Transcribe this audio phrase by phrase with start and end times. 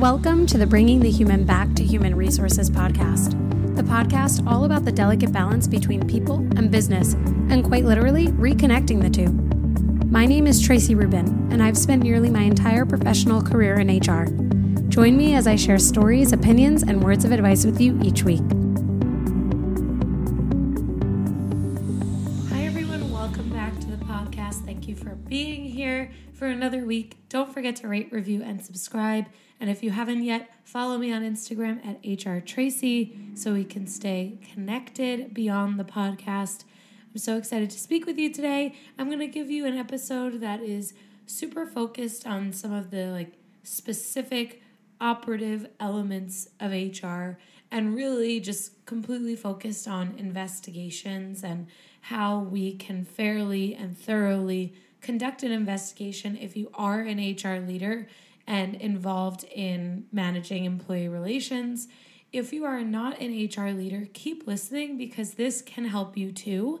[0.00, 3.32] Welcome to the Bringing the Human Back to Human Resources podcast,
[3.76, 7.12] the podcast all about the delicate balance between people and business,
[7.50, 9.28] and quite literally, reconnecting the two.
[10.06, 14.24] My name is Tracy Rubin, and I've spent nearly my entire professional career in HR.
[14.88, 18.40] Join me as I share stories, opinions, and words of advice with you each week.
[26.90, 27.16] Week.
[27.28, 29.26] Don't forget to rate, review, and subscribe.
[29.60, 33.86] And if you haven't yet, follow me on Instagram at HR Tracy so we can
[33.86, 36.64] stay connected beyond the podcast.
[37.12, 38.74] I'm so excited to speak with you today.
[38.98, 40.92] I'm going to give you an episode that is
[41.26, 44.60] super focused on some of the like specific
[45.00, 47.38] operative elements of HR
[47.70, 51.68] and really just completely focused on investigations and
[52.00, 58.06] how we can fairly and thoroughly conduct an investigation if you are an HR leader
[58.46, 61.88] and involved in managing employee relations.
[62.32, 66.80] If you are not an HR leader, keep listening because this can help you too.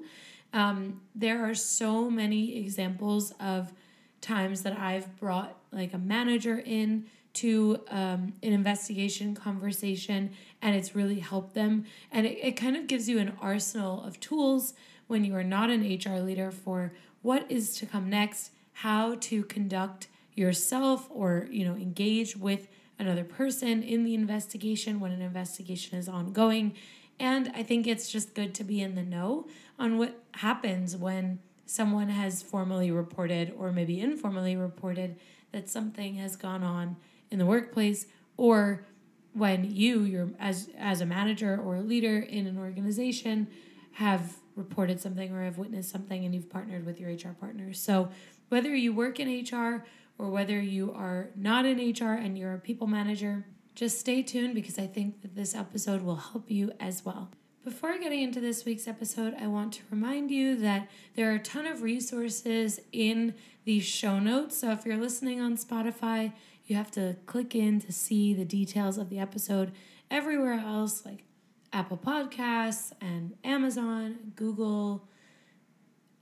[0.52, 3.72] Um, there are so many examples of
[4.20, 10.94] times that I've brought like a manager in to um, an investigation conversation and it's
[10.96, 11.84] really helped them.
[12.10, 14.74] And it, it kind of gives you an arsenal of tools
[15.06, 19.42] when you are not an HR leader for what is to come next, how to
[19.44, 22.68] conduct yourself or you know engage with
[22.98, 26.74] another person in the investigation when an investigation is ongoing.
[27.18, 29.46] And i think it's just good to be in the know
[29.78, 35.16] on what happens when someone has formally reported or maybe informally reported
[35.52, 36.96] that something has gone on
[37.30, 38.84] in the workplace or
[39.34, 43.46] when you you're as as a manager or a leader in an organization
[43.92, 47.80] have reported something or have witnessed something and you've partnered with your HR partners.
[47.80, 48.10] So
[48.48, 49.84] whether you work in HR
[50.18, 54.54] or whether you are not in HR and you're a people manager, just stay tuned
[54.54, 57.30] because I think that this episode will help you as well.
[57.64, 61.38] Before getting into this week's episode, I want to remind you that there are a
[61.38, 64.58] ton of resources in the show notes.
[64.58, 66.32] So if you're listening on Spotify,
[66.66, 69.72] you have to click in to see the details of the episode.
[70.10, 71.24] Everywhere else, like
[71.72, 75.08] Apple Podcasts and Amazon, Google,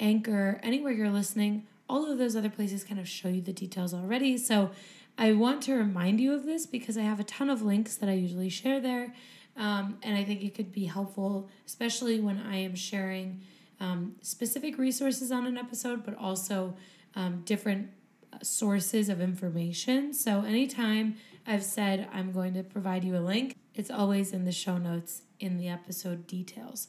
[0.00, 3.94] Anchor, anywhere you're listening, all of those other places kind of show you the details
[3.94, 4.36] already.
[4.36, 4.70] So
[5.16, 8.08] I want to remind you of this because I have a ton of links that
[8.08, 9.14] I usually share there.
[9.56, 13.40] Um, and I think it could be helpful, especially when I am sharing
[13.80, 16.74] um, specific resources on an episode, but also
[17.16, 17.90] um, different
[18.32, 20.14] uh, sources of information.
[20.14, 21.16] So anytime
[21.46, 25.22] I've said I'm going to provide you a link, it's always in the show notes
[25.40, 26.88] in the episode details.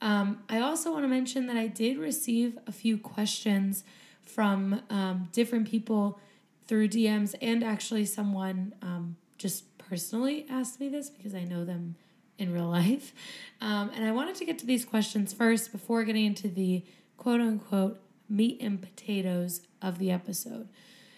[0.00, 3.82] Um, I also want to mention that I did receive a few questions
[4.22, 6.20] from um, different people
[6.66, 11.96] through DMs, and actually, someone um, just personally asked me this because I know them
[12.38, 13.14] in real life.
[13.60, 16.84] Um, and I wanted to get to these questions first before getting into the
[17.16, 20.68] quote unquote meat and potatoes of the episode.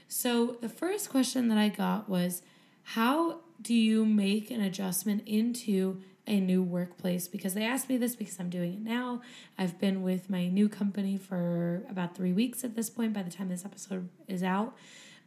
[0.06, 2.42] So, the first question that I got was
[2.82, 8.14] How do you make an adjustment into a new workplace because they asked me this
[8.14, 9.22] because I'm doing it now.
[9.56, 13.30] I've been with my new company for about three weeks at this point by the
[13.30, 14.76] time this episode is out.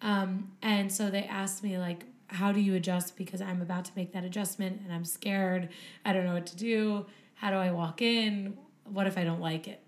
[0.01, 3.17] Um, and so they asked me, like, how do you adjust?
[3.17, 5.69] Because I'm about to make that adjustment and I'm scared.
[6.05, 7.07] I don't know what to do.
[7.33, 8.57] How do I walk in?
[8.85, 9.81] What if I don't like it?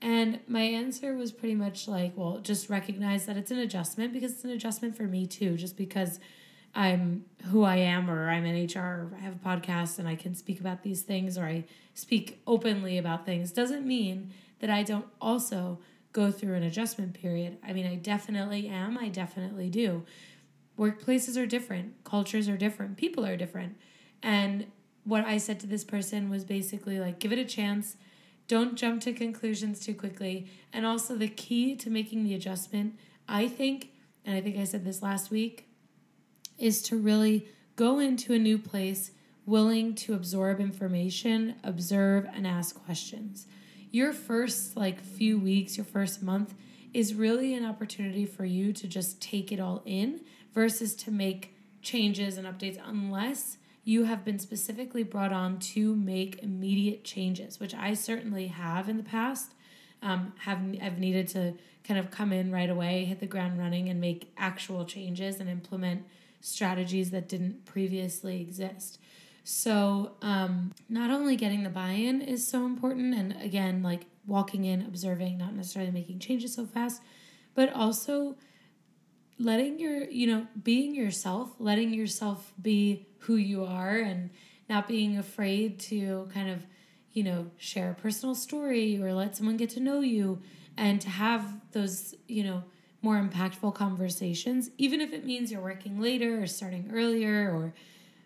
[0.00, 4.32] And my answer was pretty much like, well, just recognize that it's an adjustment because
[4.32, 6.20] it's an adjustment for me too, just because
[6.74, 10.14] I'm who I am or I'm in HR or I have a podcast and I
[10.14, 11.64] can speak about these things or I
[11.94, 15.78] speak openly about things doesn't mean that I don't also
[16.12, 17.58] go through an adjustment period.
[17.66, 18.98] I mean, I definitely am.
[18.98, 20.04] I definitely do.
[20.78, 23.76] Workplaces are different, cultures are different, people are different.
[24.22, 24.66] And
[25.04, 27.96] what I said to this person was basically like, give it a chance.
[28.46, 30.50] Don't jump to conclusions too quickly.
[30.72, 33.90] And also, the key to making the adjustment, I think,
[34.24, 35.67] and I think I said this last week,
[36.58, 37.46] is to really
[37.76, 39.12] go into a new place
[39.46, 43.46] willing to absorb information, observe, and ask questions.
[43.90, 46.54] Your first like few weeks, your first month
[46.92, 50.20] is really an opportunity for you to just take it all in
[50.52, 56.42] versus to make changes and updates unless you have been specifically brought on to make
[56.42, 59.52] immediate changes, which I certainly have in the past.
[60.02, 61.54] Um, have I've needed to
[61.84, 65.48] kind of come in right away, hit the ground running, and make actual changes and
[65.48, 66.04] implement
[66.40, 68.98] strategies that didn't previously exist.
[69.44, 74.64] So, um, not only getting the buy in is so important, and again, like walking
[74.64, 77.00] in, observing, not necessarily making changes so fast,
[77.54, 78.36] but also
[79.38, 84.30] letting your, you know, being yourself, letting yourself be who you are and
[84.68, 86.66] not being afraid to kind of,
[87.12, 90.42] you know, share a personal story or let someone get to know you
[90.76, 92.62] and to have those, you know,
[93.02, 97.74] more impactful conversations, even if it means you're working later or starting earlier or,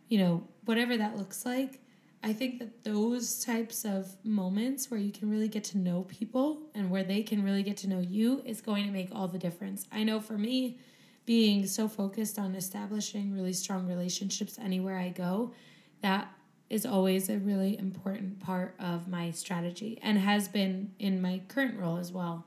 [0.08, 1.80] you know, whatever that looks like.
[2.24, 6.60] I think that those types of moments where you can really get to know people
[6.74, 9.38] and where they can really get to know you is going to make all the
[9.38, 9.86] difference.
[9.90, 10.78] I know for me,
[11.25, 15.52] being so focused on establishing really strong relationships anywhere I go,
[16.00, 16.32] that
[16.70, 21.78] is always a really important part of my strategy and has been in my current
[21.78, 22.46] role as well.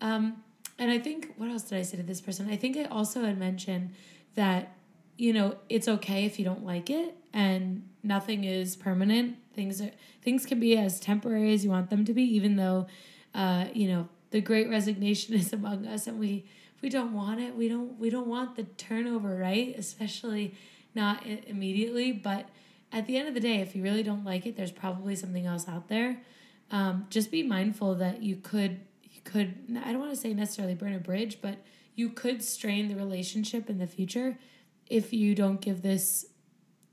[0.00, 0.42] Um,
[0.80, 2.48] and I think, what else did I say to this person?
[2.50, 3.92] I think I also had mentioned
[4.34, 4.74] that,
[5.18, 9.36] you know, it's okay if you don't like it and nothing is permanent.
[9.54, 9.90] Things are
[10.22, 12.86] things can be as temporary as you want them to be, even though,
[13.34, 16.46] uh, you know, the great resignation is among us and we
[16.80, 17.54] we don't want it.
[17.54, 19.74] We don't we don't want the turnover, right?
[19.76, 20.54] Especially
[20.94, 22.48] not immediately, but
[22.90, 25.44] at the end of the day, if you really don't like it, there's probably something
[25.44, 26.22] else out there.
[26.70, 28.80] Um, just be mindful that you could
[29.24, 31.58] you could I don't want to say necessarily burn a bridge, but
[31.94, 34.38] you could strain the relationship in the future
[34.88, 36.26] if you don't give this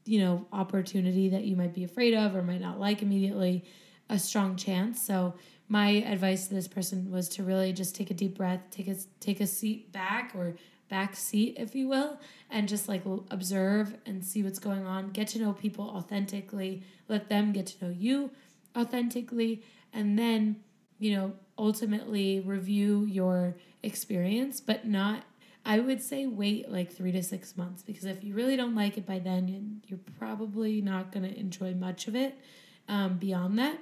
[0.05, 3.63] you know opportunity that you might be afraid of or might not like immediately
[4.09, 5.01] a strong chance.
[5.01, 5.35] So
[5.67, 8.95] my advice to this person was to really just take a deep breath, take a
[9.19, 10.55] take a seat back or
[10.89, 12.19] back seat, if you will,
[12.49, 15.09] and just like observe and see what's going on.
[15.09, 16.83] Get to know people authentically.
[17.09, 18.31] Let them get to know you
[18.77, 20.57] authentically, and then
[20.99, 25.23] you know ultimately review your experience, but not.
[25.65, 28.97] I would say wait like three to six months because if you really don't like
[28.97, 32.39] it by then, you're probably not going to enjoy much of it
[32.87, 33.77] um, beyond that.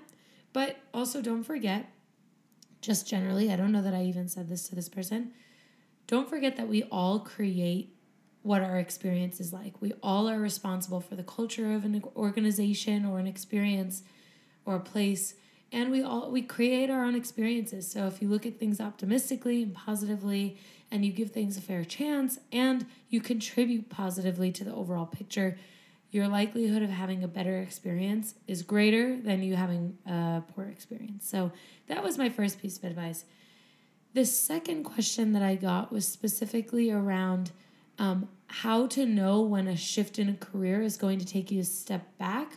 [0.51, 1.91] But also, don't forget,
[2.81, 5.31] just generally, I don't know that I even said this to this person.
[6.07, 7.95] Don't forget that we all create
[8.41, 9.81] what our experience is like.
[9.81, 14.03] We all are responsible for the culture of an organization or an experience
[14.65, 15.33] or a place
[15.75, 17.91] and we all we create our own experiences.
[17.91, 20.57] So if you look at things optimistically and positively
[20.89, 25.57] and you give things a fair chance and you contribute positively to the overall picture,
[26.11, 31.29] your likelihood of having a better experience is greater than you having a poor experience.
[31.29, 31.51] So
[31.87, 33.25] that was my first piece of advice.
[34.13, 37.51] The second question that I got was specifically around
[37.99, 41.59] um, how to know when a shift in a career is going to take you
[41.59, 42.53] a step back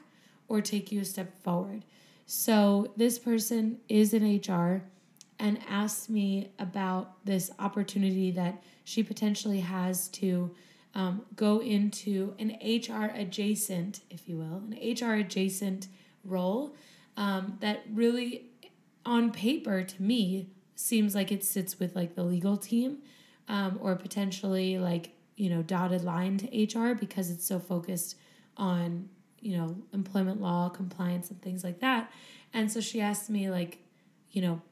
[0.47, 1.83] or take you a step forward.
[2.31, 4.83] So this person is in HR
[5.39, 10.55] and asked me about this opportunity that she potentially has to
[10.95, 15.89] um, go into an HR adjacent, if you will, an HR adjacent
[16.23, 16.77] role
[17.17, 18.51] um, that really,
[19.07, 22.99] on paper, to me, seems like it sits with like the legal team
[23.49, 28.17] um, or potentially like, you know, dotted line to HR because it's so focused
[28.59, 29.09] on,
[29.41, 32.11] you know, employment law, compliance, and things like that.
[32.53, 33.79] And so she asked me, like,
[34.31, 34.63] you know,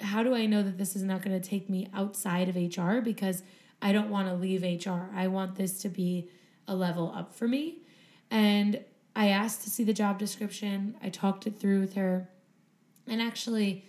[0.00, 3.00] how do I know that this is not going to take me outside of HR?
[3.00, 3.42] Because
[3.82, 5.10] I don't want to leave HR.
[5.14, 6.28] I want this to be
[6.66, 7.82] a level up for me.
[8.30, 8.82] And
[9.14, 10.96] I asked to see the job description.
[11.02, 12.28] I talked it through with her.
[13.06, 13.84] And actually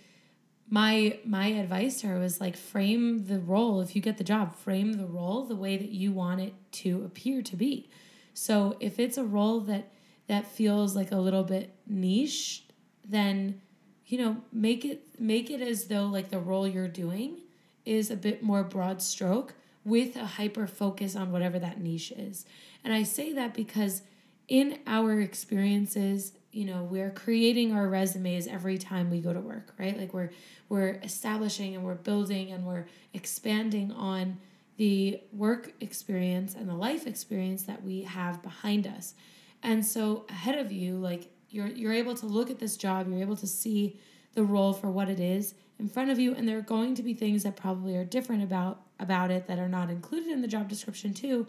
[0.68, 4.54] my my advice to her was like frame the role if you get the job,
[4.56, 7.88] frame the role the way that you want it to appear to be.
[8.34, 9.90] So if it's a role that
[10.28, 12.64] that feels like a little bit niche,
[13.04, 13.60] then
[14.06, 17.38] you know, make it make it as though like the role you're doing
[17.84, 19.54] is a bit more broad stroke
[19.84, 22.44] with a hyper focus on whatever that niche is.
[22.84, 24.02] And I say that because
[24.48, 29.74] in our experiences, you know, we're creating our resumes every time we go to work,
[29.78, 29.98] right?
[29.98, 30.30] Like we're
[30.68, 34.38] we're establishing and we're building and we're expanding on
[34.76, 39.14] the work experience and the life experience that we have behind us.
[39.62, 43.20] And so ahead of you, like you're you're able to look at this job, you're
[43.20, 43.98] able to see
[44.34, 46.34] the role for what it is in front of you.
[46.34, 49.58] And there are going to be things that probably are different about about it that
[49.58, 51.46] are not included in the job description too.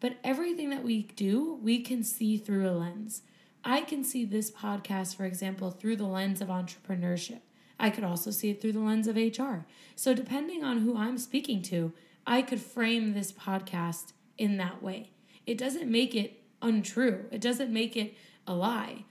[0.00, 3.22] But everything that we do we can see through a lens.
[3.64, 7.40] I can see this podcast for example through the lens of entrepreneurship.
[7.78, 11.18] I could also see it through the lens of hr so depending on who i'm
[11.18, 11.92] speaking to
[12.24, 15.10] i could frame this podcast in that way.
[15.46, 18.14] It doesn't make it untrue it doesn't make it
[18.46, 19.04] a lie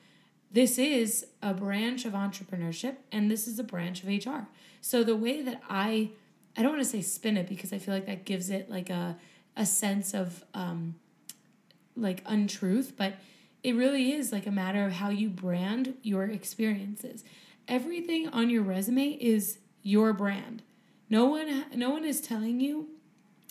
[0.53, 4.47] this is a branch of entrepreneurship and this is a branch of HR.
[4.81, 6.11] So the way that I
[6.55, 8.91] I don't want to say spin it because I feel like that gives it like
[8.91, 9.17] a
[9.57, 10.95] a sense of um
[11.97, 13.15] like untruth, but
[13.63, 17.23] it really is like a matter of how you brand your experiences.
[17.67, 20.61] Everything on your resume is your brand.
[21.09, 22.89] No one no one is telling you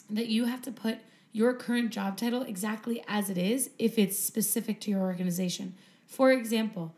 [0.08, 0.98] that you have to put
[1.32, 5.74] your current job title exactly as it is if it's specific to your organization.
[6.06, 6.94] For example,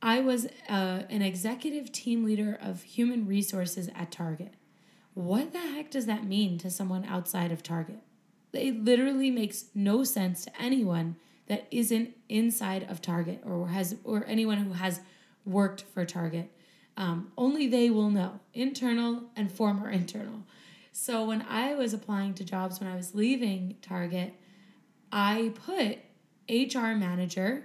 [0.00, 4.54] I was uh, an executive team leader of human resources at Target.
[5.14, 8.00] What the heck does that mean to someone outside of Target?
[8.52, 14.24] It literally makes no sense to anyone that isn't inside of Target or has or
[14.26, 15.00] anyone who has
[15.44, 16.50] worked for Target.
[16.96, 20.44] Um, only they will know, internal and former internal.
[20.96, 24.32] So when I was applying to jobs when I was leaving Target,
[25.10, 25.98] I put
[26.48, 27.64] HR manager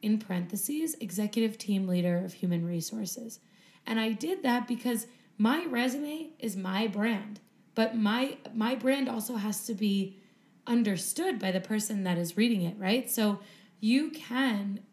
[0.00, 3.40] in parentheses, executive team leader of human resources.
[3.84, 7.40] And I did that because my resume is my brand,
[7.74, 10.16] but my my brand also has to be
[10.64, 13.10] understood by the person that is reading it, right?
[13.10, 13.40] So
[13.80, 14.84] you can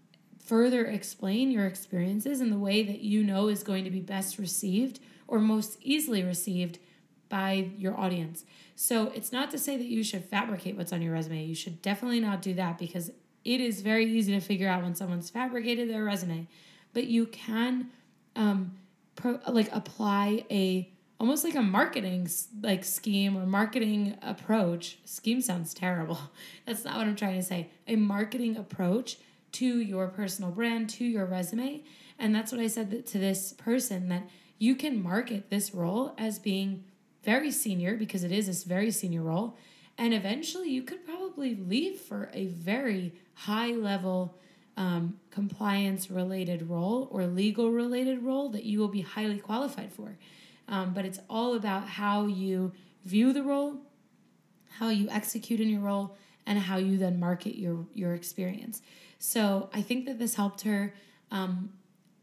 [0.43, 4.39] further explain your experiences in the way that you know is going to be best
[4.39, 6.79] received or most easily received
[7.29, 8.43] by your audience.
[8.75, 11.45] So it's not to say that you should fabricate what's on your resume.
[11.45, 13.11] You should definitely not do that because
[13.43, 16.47] it is very easy to figure out when someone's fabricated their resume.
[16.93, 17.89] But you can
[18.35, 18.75] um,
[19.15, 22.27] pro- like apply a almost like a marketing
[22.61, 24.97] like scheme or marketing approach.
[25.05, 26.19] Scheme sounds terrible.
[26.65, 27.69] That's not what I'm trying to say.
[27.87, 29.17] A marketing approach
[29.53, 31.83] to your personal brand, to your resume.
[32.19, 36.39] And that's what I said to this person that you can market this role as
[36.39, 36.83] being
[37.25, 39.57] very senior because it is this very senior role.
[39.97, 44.37] And eventually you could probably leave for a very high level
[44.77, 50.17] um, compliance related role or legal related role that you will be highly qualified for.
[50.67, 52.73] Um, but it's all about how you
[53.05, 53.77] view the role,
[54.79, 58.81] how you execute in your role, and how you then market your your experience.
[59.19, 60.93] So I think that this helped her.
[61.31, 61.71] Um,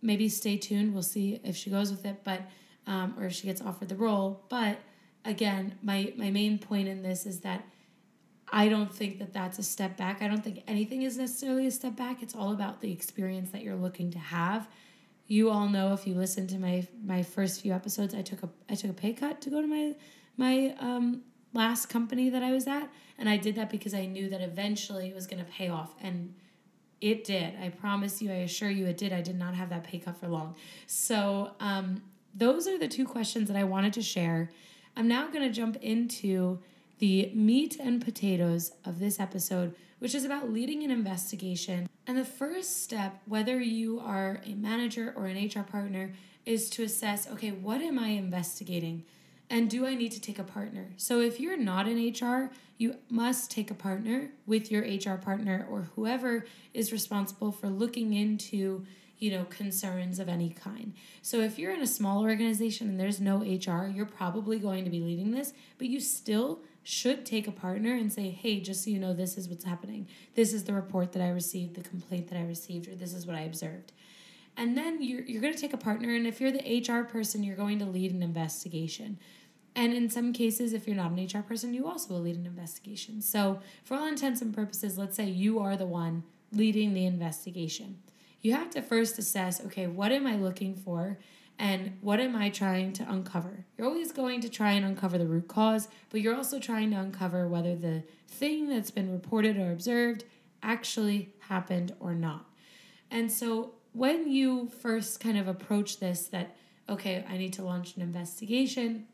[0.02, 0.92] maybe stay tuned.
[0.92, 2.42] We'll see if she goes with it, but
[2.87, 4.44] um, or if she gets offered the role.
[4.49, 4.78] But
[5.25, 7.64] again, my my main point in this is that
[8.52, 10.21] I don't think that that's a step back.
[10.21, 12.23] I don't think anything is necessarily a step back.
[12.23, 14.69] It's all about the experience that you're looking to have.
[15.26, 18.49] You all know if you listen to my my first few episodes, I took a
[18.69, 19.95] I took a pay cut to go to my
[20.37, 21.23] my um,
[21.55, 22.88] last company that I was at,
[23.19, 25.95] and I did that because I knew that eventually it was going to pay off,
[26.00, 26.35] and
[27.00, 27.55] it did.
[27.61, 29.12] I promise you, I assure you, it did.
[29.12, 30.55] I did not have that pay cut for long.
[30.87, 32.02] So um,
[32.35, 34.50] those are the two questions that I wanted to share.
[34.97, 36.59] I'm now going to jump into
[36.99, 41.89] the meat and potatoes of this episode, which is about leading an investigation.
[42.07, 46.13] And the first step, whether you are a manager or an HR partner,
[46.45, 49.05] is to assess okay, what am I investigating?
[49.49, 50.91] And do I need to take a partner?
[50.97, 55.67] So if you're not in HR, you must take a partner with your HR partner
[55.71, 58.85] or whoever is responsible for looking into
[59.23, 60.93] you know, concerns of any kind.
[61.23, 64.91] So if you're in a small organization and there's no HR, you're probably going to
[64.91, 68.91] be leading this, but you still should take a partner and say, hey, just so
[68.91, 70.09] you know, this is what's happening.
[70.35, 73.25] This is the report that I received, the complaint that I received, or this is
[73.25, 73.93] what I observed.
[74.57, 77.45] And then you're, you're going to take a partner, and if you're the HR person,
[77.45, 79.21] you're going to lead an investigation.
[79.76, 82.45] And in some cases, if you're not an HR person, you also will lead an
[82.45, 83.23] investigation.
[83.23, 87.99] So, for all intents and purposes, let's say you are the one leading the investigation
[88.43, 91.19] you have to first assess okay, what am I looking for?
[91.59, 93.65] And what am I trying to uncover?
[93.77, 96.99] You're always going to try and uncover the root cause, but you're also trying to
[96.99, 100.25] uncover whether the thing that's been reported or observed
[100.63, 102.47] actually happened or not.
[103.11, 106.57] And so when you first kind of approach this, that,
[106.89, 109.07] okay, I need to launch an investigation,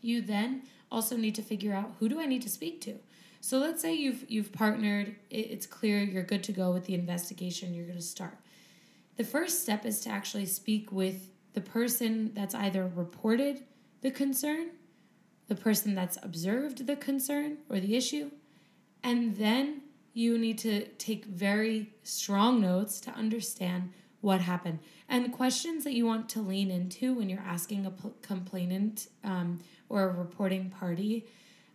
[0.00, 2.94] you then also need to figure out who do I need to speak to?
[3.40, 7.74] So let's say you've you've partnered, it's clear you're good to go with the investigation,
[7.74, 8.38] you're going to start.
[9.16, 13.64] The first step is to actually speak with the person that's either reported
[14.02, 14.68] the concern,
[15.48, 18.30] the person that's observed the concern or the issue,
[19.02, 19.82] and then
[20.12, 24.80] you need to take very strong notes to understand what happened.
[25.08, 27.92] And questions that you want to lean into when you're asking a
[28.22, 31.26] complainant um, or a reporting party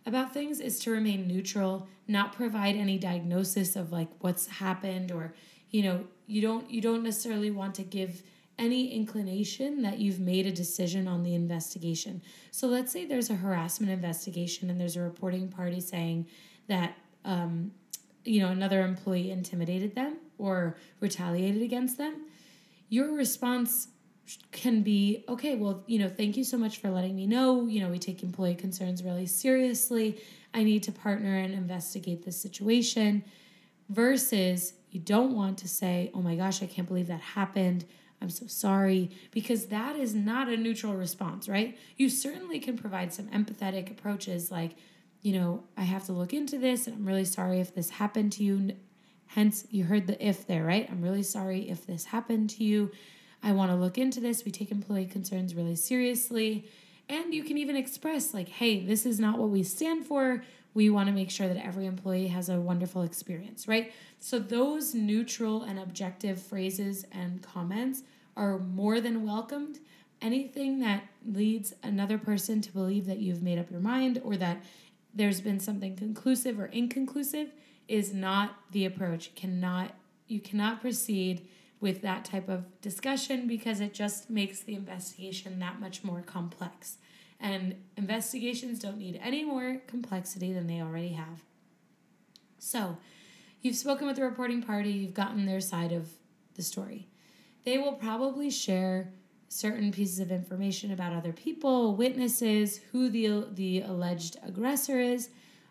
[0.04, 5.34] about things is to remain neutral, not provide any diagnosis of like what's happened or
[5.70, 8.22] you know you don't you don't necessarily want to give
[8.58, 12.22] any inclination that you've made a decision on the investigation.
[12.50, 16.26] So let's say there's a harassment investigation and there's a reporting party saying
[16.68, 17.72] that um,
[18.24, 22.26] you know another employee intimidated them or retaliated against them.
[22.88, 23.88] Your response
[24.52, 27.80] can be okay well you know thank you so much for letting me know you
[27.80, 30.22] know we take employee concerns really seriously
[30.54, 33.24] i need to partner and investigate this situation
[33.88, 37.84] versus you don't want to say, oh my gosh, I can't believe that happened.
[38.20, 41.76] I'm so sorry, because that is not a neutral response, right?
[41.96, 44.76] You certainly can provide some empathetic approaches like,
[45.22, 48.30] you know, I have to look into this and I'm really sorry if this happened
[48.32, 48.76] to you.
[49.26, 50.88] Hence, you heard the if there, right?
[50.90, 52.92] I'm really sorry if this happened to you.
[53.42, 54.44] I want to look into this.
[54.44, 56.68] We take employee concerns really seriously.
[57.08, 60.44] And you can even express, like, hey, this is not what we stand for.
[60.74, 63.92] We want to make sure that every employee has a wonderful experience, right?
[64.20, 68.02] So, those neutral and objective phrases and comments
[68.36, 69.78] are more than welcomed.
[70.20, 74.62] Anything that leads another person to believe that you've made up your mind or that
[75.14, 77.52] there's been something conclusive or inconclusive
[77.88, 79.34] is not the approach.
[79.34, 79.94] Cannot
[80.28, 81.46] you cannot proceed
[81.80, 86.96] with that type of discussion because it just makes the investigation that much more complex.
[87.42, 91.42] And investigations don't need any more complexity than they already have.
[92.60, 92.96] So,
[93.60, 96.08] you've spoken with the reporting party, you've gotten their side of
[96.54, 97.08] the story.
[97.64, 99.12] They will probably share
[99.48, 105.28] certain pieces of information about other people, witnesses, who the, the alleged aggressor is.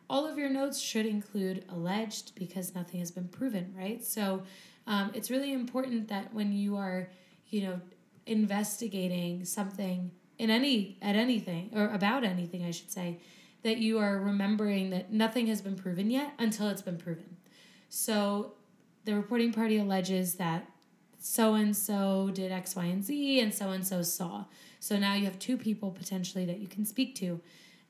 [0.10, 4.04] All of your notes should include alleged because nothing has been proven, right?
[4.04, 4.44] So,
[4.88, 7.10] um, it's really important that when you are,
[7.50, 7.82] you know,
[8.26, 10.12] investigating something
[10.42, 13.20] in any at anything or about anything, I should say,
[13.62, 17.38] that you are remembering that nothing has been proven yet until it's been proven.
[17.90, 18.54] So
[19.06, 20.68] the reporting party alleges that
[21.20, 24.46] so and so did X, Y, and Z, and so and so saw.
[24.80, 27.40] So now you have two people potentially that you can speak to.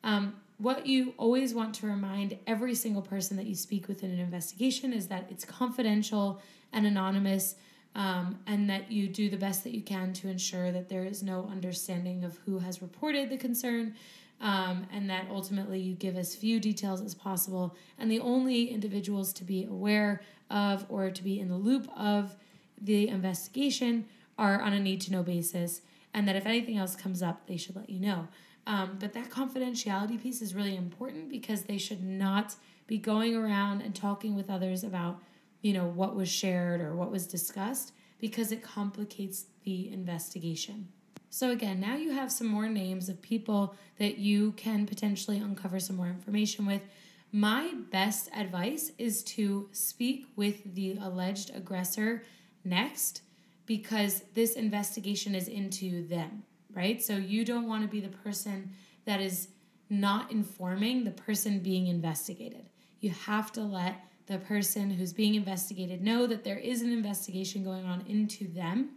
[0.03, 4.11] Um, what you always want to remind every single person that you speak with in
[4.11, 6.41] an investigation is that it's confidential
[6.73, 7.55] and anonymous,
[7.95, 11.21] um, and that you do the best that you can to ensure that there is
[11.21, 13.95] no understanding of who has reported the concern.
[14.39, 17.75] Um, and that ultimately you give as few details as possible.
[17.99, 22.35] And the only individuals to be aware of or to be in the loop of
[22.81, 24.05] the investigation
[24.39, 25.81] are on a need to know basis.
[26.13, 28.27] And that if anything else comes up, they should let you know.
[28.65, 32.55] Um, but that confidentiality piece is really important because they should not
[32.87, 35.21] be going around and talking with others about
[35.61, 40.87] you know, what was shared or what was discussed because it complicates the investigation.
[41.29, 45.79] So, again, now you have some more names of people that you can potentially uncover
[45.79, 46.81] some more information with.
[47.31, 52.23] My best advice is to speak with the alleged aggressor
[52.65, 53.21] next
[53.65, 57.01] because this investigation is into them, right?
[57.01, 58.71] So, you don't want to be the person
[59.05, 59.47] that is
[59.89, 62.65] not informing the person being investigated.
[62.99, 67.63] You have to let the person who's being investigated know that there is an investigation
[67.63, 68.91] going on into them.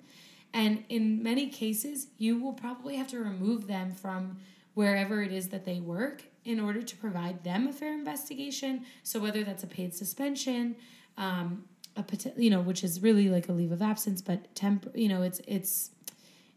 [0.52, 4.38] And in many cases, you will probably have to remove them from
[4.74, 8.84] wherever it is that they work in order to provide them a fair investigation.
[9.02, 10.76] So whether that's a paid suspension,
[11.16, 11.64] um,
[11.96, 12.04] a
[12.36, 15.40] you know, which is really like a leave of absence, but temp, you know, it's
[15.46, 15.90] it's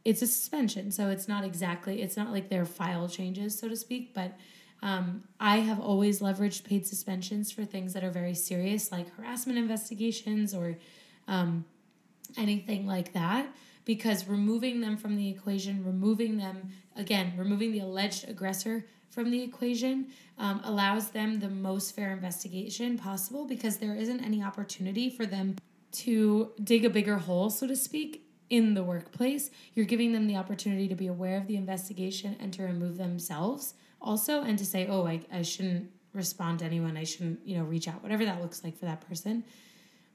[0.03, 0.91] it's a suspension.
[0.91, 4.37] So it's not exactly it's not like their file changes, so to speak, but
[4.81, 9.57] um, I have always leveraged paid suspensions for things that are very serious, like harassment
[9.57, 10.77] investigations or
[11.27, 11.65] um,
[12.37, 13.47] anything like that,
[13.85, 19.41] because removing them from the equation, removing them, again, removing the alleged aggressor from the
[19.41, 25.25] equation um, allows them the most fair investigation possible because there isn't any opportunity for
[25.25, 25.55] them
[25.91, 29.49] to dig a bigger hole, so to speak, in the workplace.
[29.73, 33.73] You're giving them the opportunity to be aware of the investigation and to remove themselves
[34.01, 37.63] also and to say oh I, I shouldn't respond to anyone i shouldn't you know
[37.63, 39.43] reach out whatever that looks like for that person.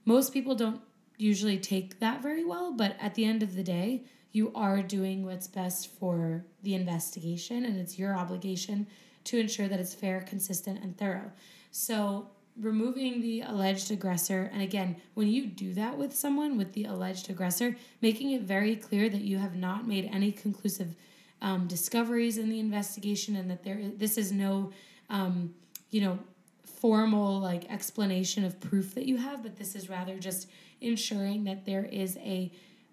[0.05, 0.81] Most people don't
[1.17, 5.25] usually take that very well but at the end of the day you are doing
[5.25, 8.87] what's best for the investigation and it's your obligation
[9.25, 11.31] to ensure that it's fair consistent and thorough.
[11.71, 16.85] So removing the alleged aggressor and again when you do that with someone with the
[16.85, 20.95] alleged aggressor making it very clear that you have not made any conclusive
[21.43, 24.73] um, discoveries in the investigation and that there this is no
[25.11, 25.55] um,
[25.91, 26.19] you know
[26.65, 30.49] formal like explanation of proof that you have but this is rather just
[30.81, 32.51] ensuring that there is a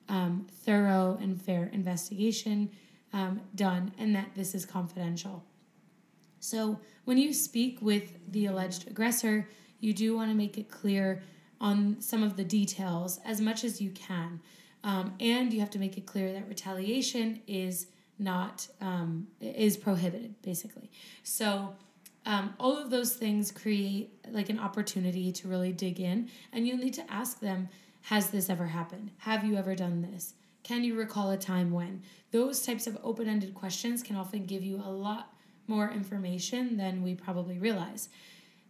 [0.09, 2.69] um, thorough and fair investigation
[3.13, 5.43] um, done and that this is confidential.
[6.39, 9.47] So when you speak with the alleged aggressor
[9.79, 11.23] you do want to make it clear
[11.61, 14.39] on some of the details as much as you can.
[14.83, 17.87] Um, and you have to make it clear that retaliation is
[18.19, 20.91] not um, is prohibited basically.
[21.23, 21.75] So
[22.25, 26.77] um, all of those things create like an opportunity to really dig in and you'll
[26.77, 27.69] need to ask them
[28.03, 29.11] has this ever happened?
[29.19, 30.33] Have you ever done this?
[30.63, 32.01] Can you recall a time when?
[32.31, 35.33] Those types of open-ended questions can often give you a lot
[35.67, 38.09] more information than we probably realize.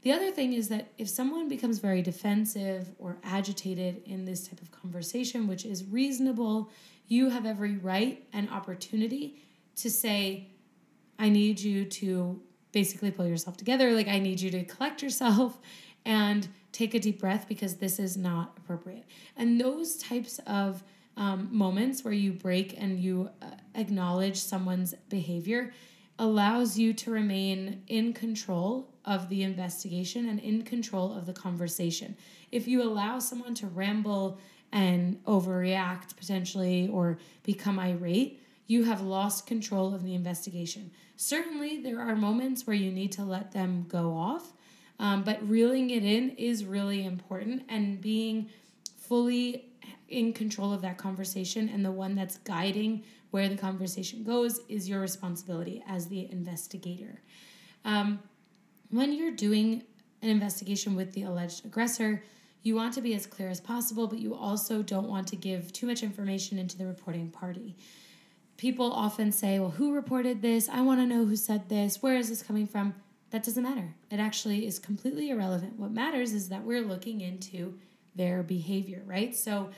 [0.02, 4.62] The other thing is that if someone becomes very defensive or agitated in this type
[4.62, 6.70] of conversation, which is reasonable,
[7.10, 9.42] you have every right and opportunity
[9.76, 10.48] to say,
[11.18, 12.42] I need you to
[12.72, 13.92] basically pull yourself together.
[13.92, 15.60] Like, I need you to collect yourself
[16.06, 19.06] and take a deep breath because this is not appropriate.
[19.36, 20.84] And those types of
[21.18, 25.74] um, moments where you break and you uh, acknowledge someone's behavior
[26.20, 32.16] allows you to remain in control of the investigation and in control of the conversation.
[32.52, 34.38] If you allow someone to ramble
[34.72, 40.92] and overreact potentially or become irate, you have lost control of the investigation.
[41.16, 44.54] Certainly, there are moments where you need to let them go off,
[45.00, 48.50] um, but reeling it in is really important and being
[48.98, 49.66] fully
[50.08, 54.90] in control of that conversation and the one that's guiding where the conversation goes is
[54.90, 57.22] your responsibility as the investigator.
[57.86, 58.20] Um,
[58.90, 59.84] when you're doing
[60.22, 62.24] an investigation with the alleged aggressor,
[62.62, 65.72] you want to be as clear as possible, but you also don't want to give
[65.72, 67.76] too much information into the reporting party.
[68.58, 70.68] People often say, Well, who reported this?
[70.68, 72.02] I want to know who said this.
[72.02, 72.96] Where is this coming from?
[73.32, 73.96] That doesn't matter.
[74.12, 75.80] It actually is completely irrelevant.
[75.80, 77.78] What matters is that we're looking into
[78.16, 79.36] their behavior, right?
[79.36, 79.70] So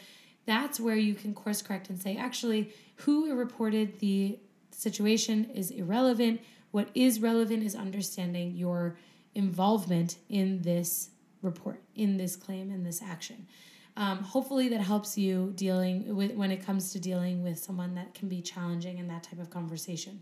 [0.46, 4.40] that's where you can course correct and say, actually, who reported the
[4.72, 6.42] situation is irrelevant.
[6.72, 8.96] What is relevant is understanding your
[9.36, 11.10] involvement in this
[11.42, 13.48] report, in this claim, in this action.
[13.98, 18.14] Um, hopefully, that helps you dealing with when it comes to dealing with someone that
[18.14, 20.22] can be challenging in that type of conversation.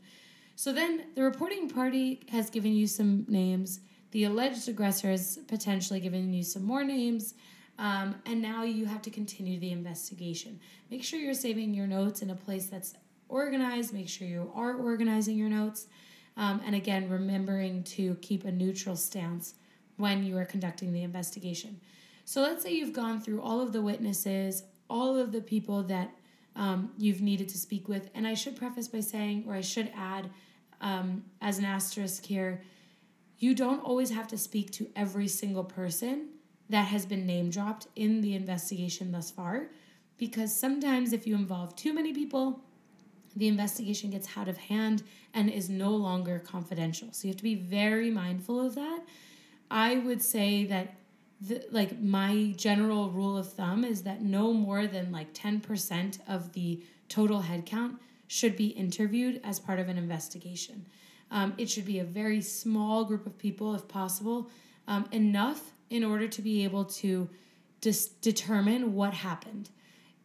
[0.55, 3.79] So then, the reporting party has given you some names.
[4.11, 7.35] The alleged aggressor has potentially given you some more names.
[7.77, 10.59] Um, and now you have to continue the investigation.
[10.91, 12.93] Make sure you're saving your notes in a place that's
[13.29, 13.93] organized.
[13.93, 15.87] Make sure you are organizing your notes.
[16.35, 19.53] Um, and again, remembering to keep a neutral stance
[19.99, 21.79] when you are conducting the investigation.
[22.23, 26.11] So let's say you've gone through all of the witnesses, all of the people that
[26.55, 28.09] um, you've needed to speak with.
[28.15, 30.29] And I should preface by saying, or I should add
[30.79, 32.61] um, as an asterisk here,
[33.39, 36.29] you don't always have to speak to every single person
[36.69, 39.67] that has been name dropped in the investigation thus far.
[40.17, 42.61] Because sometimes, if you involve too many people,
[43.35, 47.09] the investigation gets out of hand and is no longer confidential.
[47.11, 49.01] So you have to be very mindful of that.
[49.69, 50.95] I would say that
[51.41, 56.53] the, like my general rule of thumb is that no more than like 10% of
[56.53, 60.85] the total headcount should be interviewed as part of an investigation.
[61.31, 64.49] Um, it should be a very small group of people, if possible,
[64.87, 67.29] um, enough in order to be able to
[67.81, 69.69] dis- determine what happened.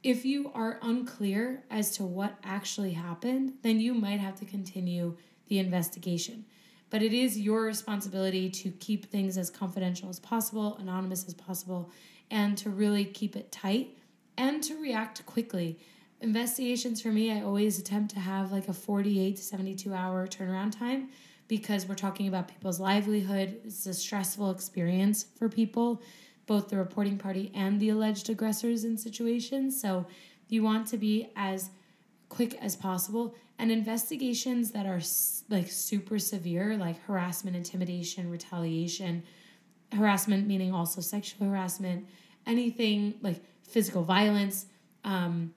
[0.02, 5.16] If you are unclear as to what actually happened, then you might have to continue
[5.48, 6.44] the investigation.
[6.90, 11.90] But it is your responsibility to keep things as confidential as possible, anonymous as possible,
[12.30, 13.98] and to really keep it tight
[14.36, 15.78] and to react quickly.
[16.20, 20.76] Investigations for me, I always attempt to have like a 48 to 72 hour turnaround
[20.78, 21.08] time
[21.48, 23.60] because we're talking about people's livelihood.
[23.64, 26.02] It's a stressful experience for people,
[26.46, 29.80] both the reporting party and the alleged aggressors in situations.
[29.80, 30.06] So
[30.48, 31.70] you want to be as
[32.28, 33.34] quick as possible.
[33.58, 35.00] And investigations that are
[35.48, 39.22] like super severe, like harassment, intimidation, retaliation,
[39.92, 42.06] harassment meaning also sexual harassment,
[42.46, 44.66] anything like physical violence,
[45.04, 45.54] um,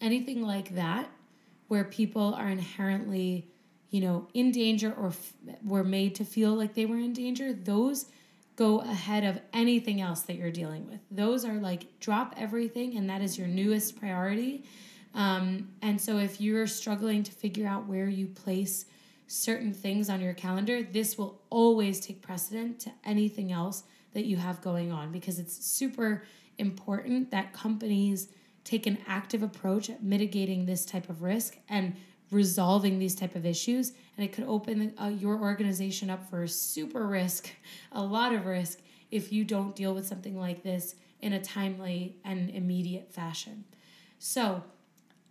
[0.00, 1.10] anything like that,
[1.68, 3.48] where people are inherently
[3.90, 5.32] you know, in danger or f-
[5.64, 8.06] were made to feel like they were in danger, those
[8.56, 11.00] go ahead of anything else that you're dealing with.
[11.10, 14.64] Those are like drop everything, and that is your newest priority.
[15.16, 18.84] Um, and so, if you're struggling to figure out where you place
[19.26, 24.36] certain things on your calendar, this will always take precedent to anything else that you
[24.36, 26.22] have going on because it's super
[26.58, 28.28] important that companies
[28.62, 31.96] take an active approach at mitigating this type of risk and
[32.30, 33.92] resolving these type of issues.
[34.16, 37.50] And it could open uh, your organization up for super risk
[37.92, 42.16] a lot of risk if you don't deal with something like this in a timely
[42.24, 43.64] and immediate fashion.
[44.18, 44.62] So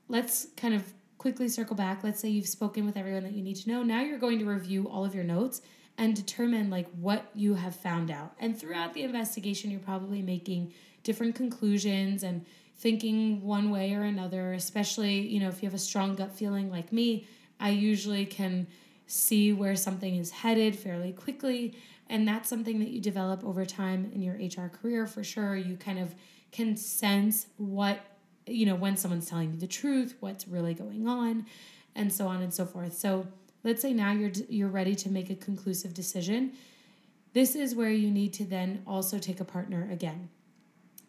[0.08, 3.56] let's kind of quickly circle back let's say you've spoken with everyone that you need
[3.56, 5.62] to know now you're going to review all of your notes
[5.98, 10.74] and determine like what you have found out and throughout the investigation you're probably making
[11.04, 12.46] different conclusions and
[12.78, 16.70] thinking one way or another, especially, you know, if you have a strong gut feeling
[16.70, 17.26] like me,
[17.60, 18.68] I usually can
[19.08, 21.78] see where something is headed fairly quickly.
[22.10, 25.56] And that's something that you develop over time in your HR career for sure.
[25.56, 26.14] You kind of
[26.52, 28.00] can sense what,
[28.48, 31.46] you know, when someone's telling you the truth, what's really going on,
[31.96, 32.94] and so on and so forth.
[32.98, 33.28] So
[33.64, 36.54] let's say now you're you're ready to make a conclusive decision.
[37.34, 40.30] This is where you need to then also take a partner again.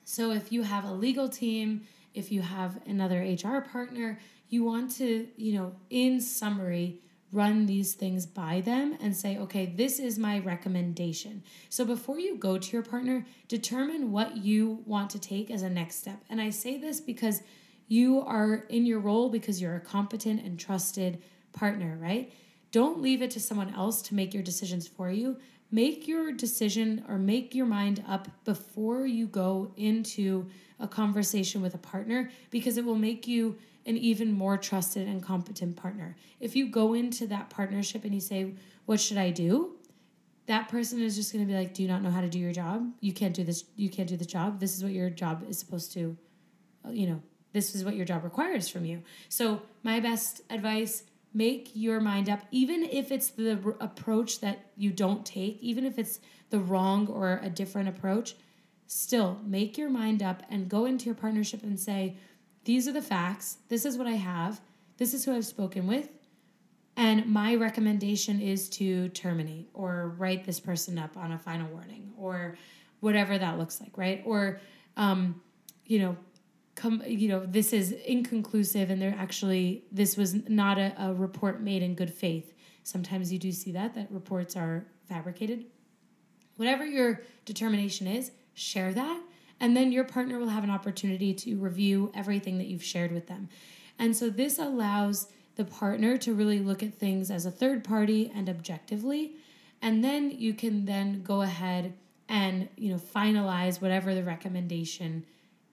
[0.04, 1.82] So if you have a legal team,
[2.14, 4.18] if you have another HR partner,
[4.48, 7.00] you want to, you know, in summary,
[7.32, 11.42] run these things by them and say, okay, this is my recommendation.
[11.68, 15.70] So before you go to your partner, determine what you want to take as a
[15.70, 16.22] next step.
[16.30, 17.42] And I say this because
[17.88, 22.32] you are in your role because you're a competent and trusted partner, right?
[22.72, 25.36] Don't leave it to someone else to make your decisions for you.
[25.70, 30.46] Make your decision or make your mind up before you go into
[30.78, 35.22] a conversation with a partner because it will make you an even more trusted and
[35.22, 36.16] competent partner.
[36.40, 39.76] If you go into that partnership and you say, What should I do?
[40.46, 42.38] that person is just going to be like, Do you not know how to do
[42.38, 42.90] your job?
[43.00, 43.64] You can't do this.
[43.76, 44.60] You can't do the job.
[44.60, 46.16] This is what your job is supposed to,
[46.86, 47.22] uh, you know,
[47.52, 49.02] this is what your job requires from you.
[49.28, 54.58] So, my best advice make your mind up, even if it's the r- approach that
[54.76, 56.20] you don't take, even if it's
[56.50, 58.36] the wrong or a different approach,
[58.86, 62.16] still make your mind up and go into your partnership and say,
[62.66, 63.58] These are the facts.
[63.68, 64.60] This is what I have.
[64.98, 66.08] This is who I've spoken with.
[66.96, 72.12] And my recommendation is to terminate or write this person up on a final warning
[72.18, 72.56] or
[72.98, 74.20] whatever that looks like, right?
[74.26, 74.60] Or,
[74.96, 75.40] um,
[75.84, 76.16] you know,
[76.74, 81.62] come you know this is inconclusive and they're actually this was not a, a report
[81.62, 82.52] made in good faith
[82.82, 85.64] sometimes you do see that that reports are fabricated
[86.56, 89.18] whatever your determination is share that
[89.60, 93.26] and then your partner will have an opportunity to review everything that you've shared with
[93.26, 93.48] them
[93.98, 98.30] and so this allows the partner to really look at things as a third party
[98.34, 99.32] and objectively
[99.82, 101.92] and then you can then go ahead
[102.28, 105.24] and you know finalize whatever the recommendation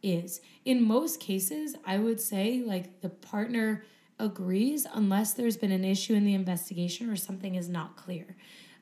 [0.04, 0.42] is.
[0.66, 3.86] In most cases, I would say like the partner
[4.20, 8.36] agrees unless there's been an issue in the investigation or something is not clear.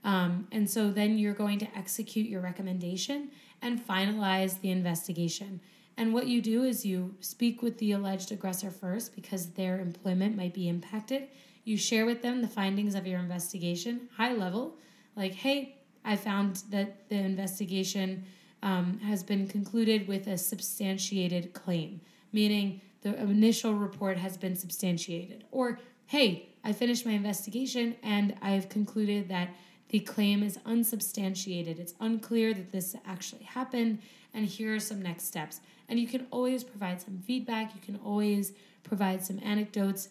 [0.03, 3.29] Um, and so then you're going to execute your recommendation
[3.61, 5.61] and finalize the investigation.
[5.97, 10.35] And what you do is you speak with the alleged aggressor first because their employment
[10.35, 11.27] might be impacted.
[11.63, 14.77] You share with them the findings of your investigation, high level,
[15.15, 18.23] like, hey, I found that the investigation
[18.63, 25.43] um, has been concluded with a substantiated claim, meaning the initial report has been substantiated.
[25.51, 29.49] Or, hey, I finished my investigation and I have concluded that
[29.91, 31.77] the claim is unsubstantiated.
[31.77, 33.99] It's unclear that this actually happened,
[34.33, 35.59] and here are some next steps.
[35.89, 40.07] And you can always provide some feedback, you can always provide some anecdotes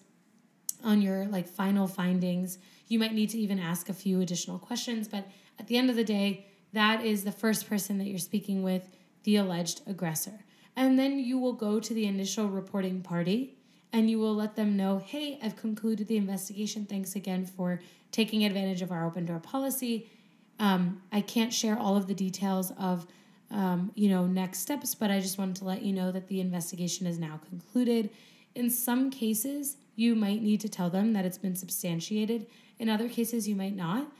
[0.85, 2.59] on your like final findings.
[2.89, 5.27] You might need to even ask a few additional questions, but
[5.59, 8.83] at the end of the day, that is the first person that you're speaking with,
[9.25, 10.45] the alleged aggressor.
[10.77, 13.57] And then you will go to the initial reporting party
[13.93, 16.87] and you will let them know hey, I've concluded the investigation.
[16.87, 17.81] Thanks again for
[18.13, 20.11] taking advantage of our open door policy.
[20.59, 23.07] Um, I can't share all of the details of
[23.51, 26.41] um, you know next steps, but I just wanted to let you know that the
[26.41, 28.11] investigation is now concluded.
[28.55, 32.47] In some cases, you might need to tell them that it's been substantiated.
[32.79, 34.11] In other cases, you might not.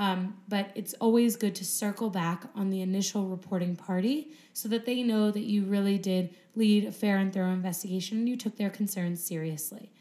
[0.00, 4.86] Um, but it's always good to circle back on the initial reporting party so that
[4.86, 8.56] they know that you really did lead a fair and thorough investigation and you took
[8.56, 9.92] their concerns seriously.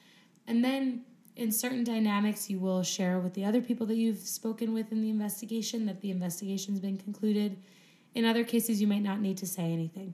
[0.47, 1.03] And then
[1.35, 5.01] in certain dynamics, you will share with the other people that you've spoken with in
[5.01, 7.57] the investigation that the investigation's been concluded.
[8.15, 10.13] In other cases, you might not need to say anything.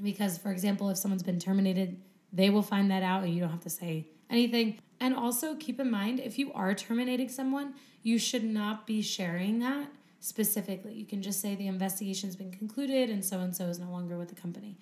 [0.00, 2.00] Because, for example, if someone's been terminated,
[2.32, 4.78] they will find that out and you don't have to say anything.
[5.02, 9.58] And also keep in mind if you are terminating someone, you should not be sharing
[9.58, 9.88] that
[10.20, 10.94] specifically.
[10.94, 14.16] You can just say the investigation's been concluded and so and so is no longer
[14.16, 14.78] with the company.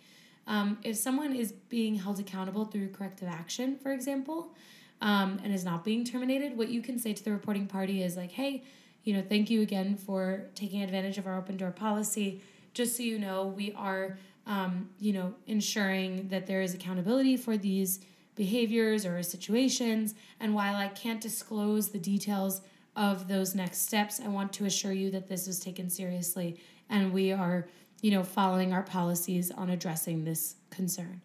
[0.47, 4.55] Um, if someone is being held accountable through corrective action, for example,
[5.01, 8.15] um, and is not being terminated, what you can say to the reporting party is
[8.15, 8.63] like, hey,
[9.05, 12.43] you know, thank you again for taking advantage of our open door policy.
[12.75, 17.57] Just so you know, we are, um, you know, ensuring that there is accountability for
[17.57, 18.01] these
[18.41, 20.15] behaviors or situations.
[20.41, 22.63] And while I can't disclose the details
[22.97, 24.19] of those next steps.
[24.19, 27.69] I want to assure you that this was taken seriously and we are,
[28.01, 31.21] you know, following our policies on addressing this concern.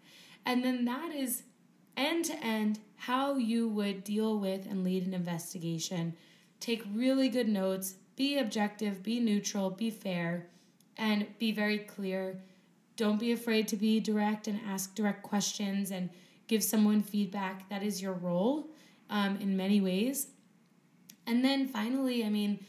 [0.46, 1.44] And then that is
[1.96, 6.18] end to end how you would deal with and lead an investigation.
[6.60, 10.48] Take really good notes, be objective, be neutral, be fair,
[10.98, 12.42] and be very clear.
[12.98, 16.10] Don't be afraid to be direct and ask direct questions and
[16.48, 17.70] give someone feedback.
[17.70, 18.70] That is your role
[19.10, 20.28] um, in many ways.
[21.28, 22.64] And then finally, I mean,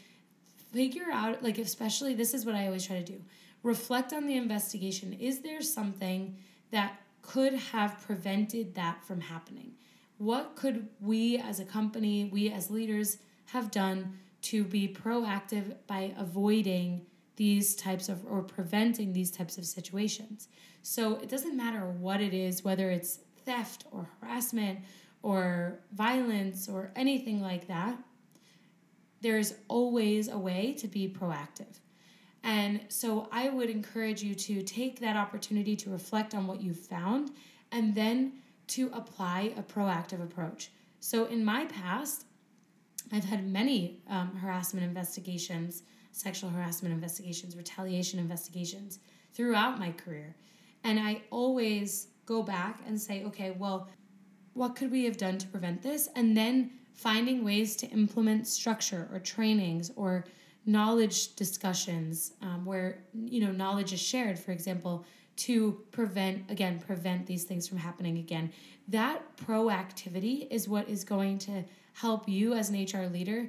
[0.73, 3.21] figure out, like, especially this is what I always try to do
[3.63, 5.13] reflect on the investigation.
[5.13, 6.37] Is there something
[6.71, 9.73] that could have prevented that from happening?
[10.19, 16.15] What could we as a company, we as leaders, have done to be proactive by
[16.17, 20.49] avoiding these types of or preventing these types of situations?
[20.83, 24.81] So it doesn't matter what it is, whether it's theft or harassment
[25.23, 27.97] or violence or anything like that
[29.21, 31.81] there's always a way to be proactive.
[32.43, 36.79] And so I would encourage you to take that opportunity to reflect on what you've
[36.79, 37.33] found
[37.73, 38.35] and then
[38.69, 40.71] to apply a proactive approach.
[41.01, 42.27] So in my past,
[43.13, 45.83] I've had many um, harassment investigations,
[46.13, 49.01] sexual harassment investigations, retaliation investigations
[49.33, 50.37] throughout my career.
[50.85, 53.89] And I always go back and say, okay, well,
[54.53, 56.09] what could we have done to prevent this?
[56.15, 60.25] And then finding ways to implement structure or trainings or
[60.65, 65.05] knowledge discussions um, where you know knowledge is shared for example
[65.37, 68.51] to prevent again prevent these things from happening again
[68.89, 71.63] that proactivity is what is going to
[71.93, 73.49] help you as an hr leader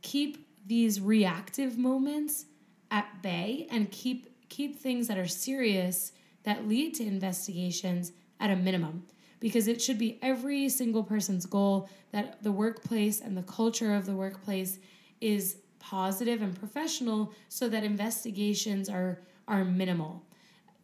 [0.00, 2.46] keep these reactive moments
[2.90, 6.12] at bay and keep keep things that are serious
[6.44, 9.04] that lead to investigations at a minimum
[9.40, 14.06] because it should be every single person's goal that the workplace and the culture of
[14.06, 14.78] the workplace
[15.20, 20.22] is positive and professional so that investigations are are minimal.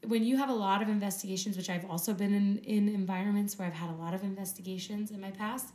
[0.07, 3.66] When you have a lot of investigations which i've also been in in environments where
[3.68, 5.68] i've had a lot of investigations in my past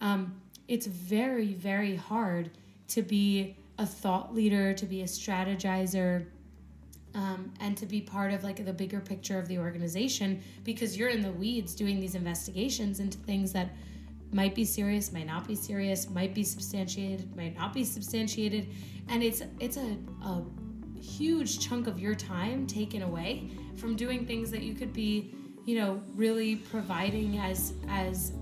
[0.00, 2.50] um, it's very very hard
[2.88, 6.26] to be a thought leader to be a strategizer
[7.14, 11.08] um, and to be part of like the bigger picture of the organization because you're
[11.08, 13.70] in the weeds doing these investigations into things that
[14.32, 18.68] might be serious, might not be serious, might be substantiated, might not be substantiated,
[19.08, 20.42] and it's it's a, a
[21.00, 25.78] huge chunk of your time taken away from doing things that you could be, you
[25.78, 28.32] know, really providing as as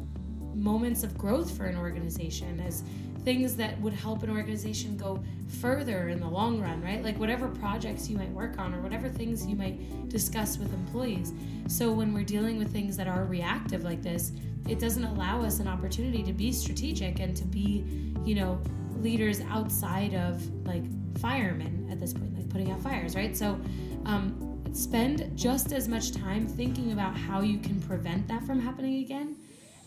[0.54, 2.82] moments of growth for an organization, as
[3.24, 5.22] things that would help an organization go
[5.60, 7.02] further in the long run, right?
[7.02, 11.32] Like whatever projects you might work on or whatever things you might discuss with employees.
[11.66, 14.32] So when we're dealing with things that are reactive like this,
[14.68, 17.84] it doesn't allow us an opportunity to be strategic and to be,
[18.24, 18.60] you know,
[19.00, 20.82] leaders outside of like
[21.18, 23.36] firemen at this point, like putting out fires, right?
[23.36, 23.58] So,
[24.04, 29.02] um, spend just as much time thinking about how you can prevent that from happening
[29.02, 29.36] again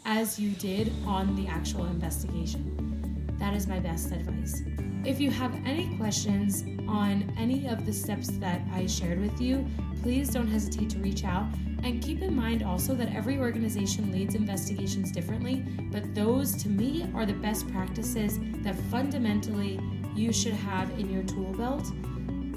[0.06, 3.21] as you did on the actual investigation.
[3.42, 4.62] That is my best advice.
[5.04, 9.66] If you have any questions on any of the steps that I shared with you,
[10.04, 11.48] please don't hesitate to reach out.
[11.84, 17.10] And keep in mind also that every organization leads investigations differently, but those to me
[17.16, 19.80] are the best practices that fundamentally
[20.16, 21.92] you should have in your tool belt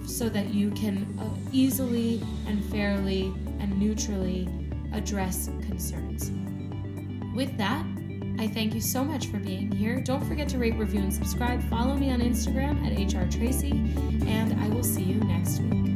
[0.07, 4.47] so that you can uh, easily and fairly and neutrally
[4.93, 6.31] address concerns.
[7.35, 7.87] With that,
[8.39, 10.01] I thank you so much for being here.
[10.01, 11.63] Don't forget to rate, review, and subscribe.
[11.71, 13.73] Follow me on Instagram at HR Tracy,
[14.27, 15.94] and I will see you next week.